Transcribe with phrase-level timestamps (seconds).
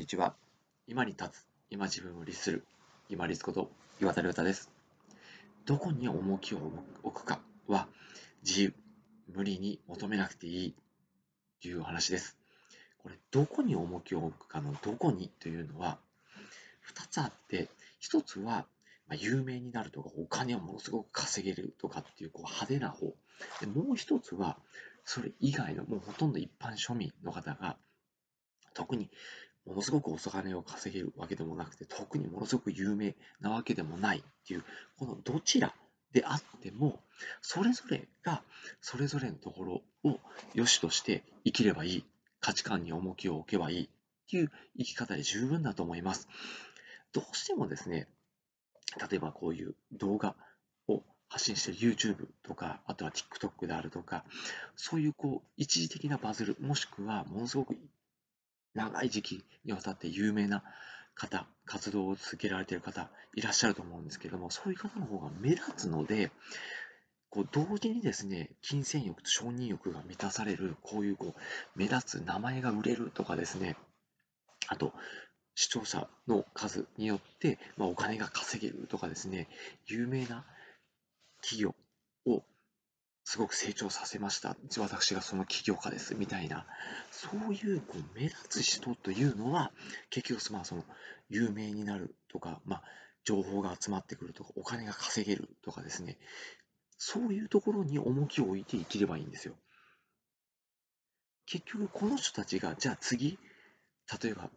[0.00, 0.34] にちは。
[0.86, 2.64] 今に立つ、今自分を律する、
[3.10, 4.70] 今律こと岩田亮太です。
[5.66, 6.72] どこに重きを
[7.02, 7.38] 置くか
[7.68, 7.86] は
[8.42, 8.74] 自由、
[9.28, 10.74] 無理に求めなくていい
[11.60, 12.38] という話です。
[13.02, 15.98] これ、どこに重きを置くかのどこにというのは
[16.94, 17.68] 2つあって、
[18.00, 18.64] 1つは
[19.06, 23.12] ま有名になるとか、お金をものすごく稼げるとかっていうこう派手な方。
[23.60, 24.56] でもう1つは、
[25.04, 27.76] それ以外のもうほとんど一般庶民の方が
[28.74, 29.10] 特に
[29.70, 34.64] ものすごくお金を稼げるわけでもなくて、特にものすごく有名なわけでもないっていう、
[34.98, 35.72] このどちら
[36.12, 36.98] であっても、
[37.40, 38.42] それぞれが
[38.80, 40.18] それぞれのところを
[40.54, 42.04] 良しとして生きればいい、
[42.40, 43.88] 価値観に重きを置けばいいっ
[44.28, 46.26] ていう生き方で十分だと思います。
[47.12, 48.08] どうしてもですね、
[49.08, 50.34] 例えばこういう動画
[50.88, 54.24] を発信してる YouTube とか、あとは TikTok であるとか、
[54.74, 57.76] そういうこう一時的なバズる、もしくはものすごく
[58.74, 60.62] 長い時期にわたって有名な
[61.14, 66.30] 方、活動を続けられている方いらっしゃると思うんですけども、そういう方の方が目立つので、
[67.28, 73.76] こう同時にですね、金銭欲と承認欲が満たされる、こういうこう目立つ名前が売れるとかですね、
[74.66, 74.92] あと、
[75.54, 79.48] 視聴者の数によって、まあ、お金が稼げるとかですね、
[79.86, 80.44] 有名な
[81.42, 81.74] 企業
[82.26, 82.42] を
[83.30, 84.56] すごく成長させました。
[84.78, 86.16] 私がその起業家です。
[86.16, 86.66] みたいな、
[87.12, 89.70] そういうこう目立つ人というのは、
[90.10, 90.84] 結局、まあ、その
[91.28, 92.82] 有名になるとか、まあ、
[93.22, 96.18] 情報が集まってくるとか、お金が稼げるとかですね、
[96.98, 99.54] そういうところに重きを置いて生きればいいんですよ。
[101.46, 103.38] 結局、この人たちが、じゃあ次、
[104.20, 104.50] 例えば、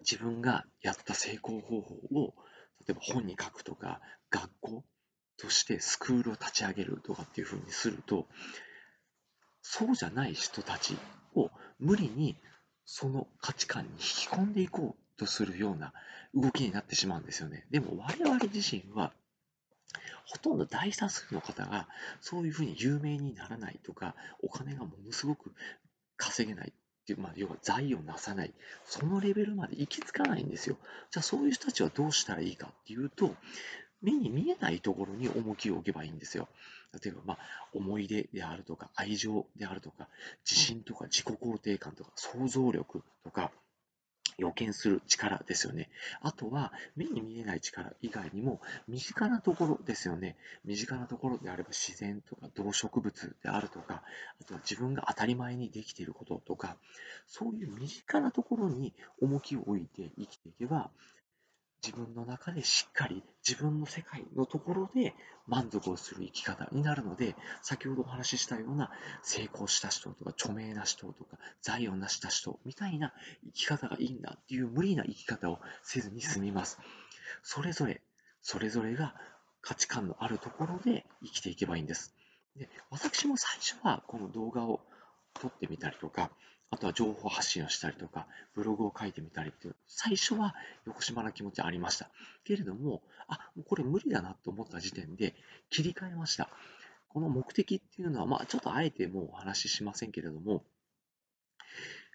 [0.00, 2.34] 自分がやった成功方法を、
[2.86, 4.84] 例えば本に書くとか、学校、
[5.40, 8.26] としてスクールを立ち上げるとかっていうふうにすると、
[9.62, 10.96] そうじゃない人たち
[11.34, 12.36] を無理に
[12.84, 15.92] その価値観に引き込んでいこうとするような
[16.34, 17.66] 動きになってしまうんですよね。
[17.70, 19.12] でも我々自身は
[20.26, 21.88] ほとんど大多数の方が
[22.20, 25.52] そういうふうに有名にならないとかお金がものすごく
[26.16, 26.72] 稼げないっ
[27.06, 28.52] ていう、まあ、要は財をなさない
[28.84, 30.76] そのレベルまで行き着かないんですよ。
[31.10, 33.34] じゃあそういう人たちはどうしたらいいかっていうと
[34.02, 36.48] 目に見えないところに重きを置けばいいんですよ。
[37.02, 37.38] 例えば、まあ、
[37.72, 40.08] 思い出であるとか、愛情であるとか、
[40.44, 43.50] 自信とか自己肯定感とか、想像力とか、
[44.38, 45.90] 予見する力ですよね。
[46.22, 50.36] あとは、目に見えない力以外にも、身近なところですよね。
[50.64, 54.02] 身近なところであれば自然とか動植物であるとか、
[54.40, 56.76] あとは自分が当たり前にできていることとか、
[57.26, 60.90] そういう身近なところに重きを置いて生きていけば、
[61.82, 65.14] 自分の中でしっかり自分の世界のところで
[65.46, 68.90] 満足をする生き方になるので、先ほどお話ししたような
[69.22, 73.12] 成功した人とか著名な人とか財を成した人みたいな
[73.46, 76.78] 生き方がいいんだっていう無理な生き方をせずに済みます。
[77.42, 78.02] それぞれ、
[78.42, 79.14] それぞれが
[79.62, 82.14] 価値観のあるところで生きていけばいいんです。
[82.56, 84.80] で私も最初はこの動画を
[85.34, 86.30] 撮ってみたりとか、
[86.90, 90.54] あとは情報発信をしたりとか、ブログを書いてみたりっていう、最初は
[90.86, 92.10] 横島な気持ちありました。
[92.44, 95.34] けれども、あ、もうこれ無理だなと思った時点で
[95.70, 96.48] 切り替えました。
[97.08, 100.64] この目的っていうのは、まあちょっとあえてもうお話ししませんけれども、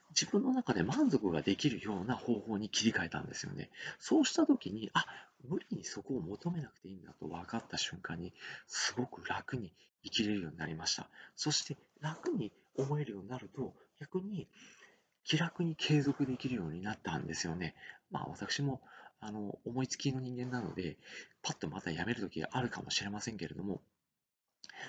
[0.09, 3.69] 自分の中で満足ができるような方法に切り替えたんですよね。
[3.99, 5.05] そうした時に、あ、
[5.47, 8.33] 無理にそこを求めなくていいんだと分かった瞬間に、
[8.67, 11.09] すごく楽に生きれるようになりました。
[11.35, 14.47] そして楽に思えるようになると、逆に
[15.23, 17.75] 気楽に継続できるようになったんですよね。
[18.11, 18.81] まあ私も
[19.19, 20.97] あの思いつきの人間なので、
[21.41, 23.81] パッとまたやめる時があるかもしれませんけれども、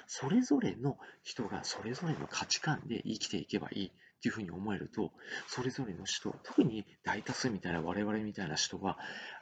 [0.07, 3.91] それぞれの人がそれぞれの価値観で生きていけばいいっ
[4.21, 5.13] ていうふうに思えると、
[5.47, 8.99] それぞれの人、特に大多数みたいな我々みたいな人は、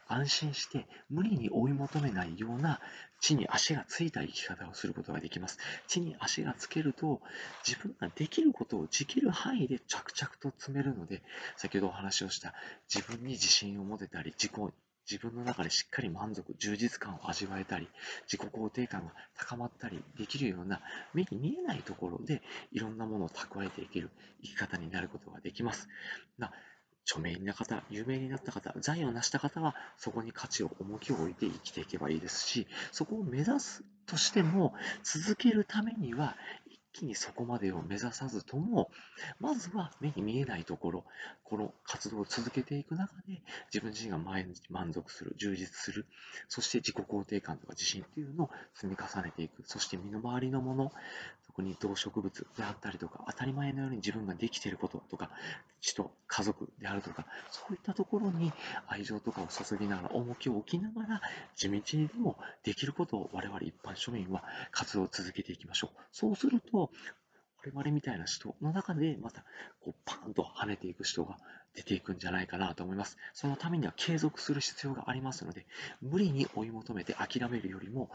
[0.09, 2.81] 安心して無理に追い求めないような
[3.21, 5.59] 地に足がついた生き方をすることができます。
[5.89, 7.23] 地に足がつけると、
[7.67, 11.23] 自分ができることをできる範囲で着々と積めるので、
[11.57, 12.55] 先ほどお話をした
[12.93, 14.73] 自分に自信を持てたり、自己
[15.11, 17.89] 自分の中でしっかり満足、充実感を味わえたり、
[18.31, 20.81] 自己肯定感が高まったりできるような
[21.13, 22.43] 目に見えないところで
[22.73, 24.11] いろんなものを蓄えていける
[24.43, 25.89] 生き方になることができます。
[26.39, 26.53] な
[27.07, 36.37] 著名な方、有名になった方、財を成した方は、そこに価値を、重きを置いて生きていけばいいですし、そこを目指すとしても、続けるためには、
[36.95, 38.91] 気にそこまでを目指さずとも、
[39.41, 41.05] まずは目に見えないところ、
[41.43, 43.43] この活動を続けていく中で、
[43.73, 46.07] 自分自身が毎日満足する、充実する、
[46.49, 50.93] そして自己肯定感とか自信っていうのを積み重ねていく、そして身の回りのもの
[51.47, 55.31] 特に動植物であったりとか、当たり前のように自分ができていることとか、
[55.81, 58.53] 人、家族であるとか、そういったところに
[58.87, 61.21] 愛情とかを注ぎながら、重きを置きながら、
[61.55, 65.99] 地道にでもできることを我々一般庶民は活動を続けていきましょう。
[66.11, 66.91] そうするとと、
[67.65, 69.45] 我々みたいな人の中で、また
[69.81, 71.37] こうパーンと跳ねていく人が
[71.75, 73.17] 出ていくんじゃないかなと思います。
[73.33, 75.67] そのためには継続する必要がありますので、
[76.03, 78.11] 無理に追い求めて諦めるよりも、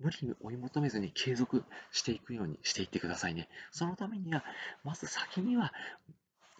[0.00, 3.48] 無理に追い求めずに継続していくようにしていってくださいね。
[3.72, 4.44] そのためには、
[4.84, 5.72] まず先には、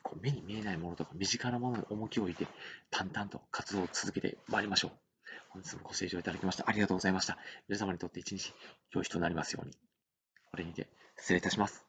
[0.03, 2.47] こう目に見えないものとか身近なものに重きを置いて、
[2.91, 4.91] 淡々と活動を続けてまいりましょう。
[5.51, 7.39] 本日もご清聴いただきましてありがとうございました。
[7.69, 8.53] 皆様にとって一日
[8.93, 9.73] 良い日となりますように。
[10.51, 10.89] これにて
[11.19, 11.88] 失礼いたします。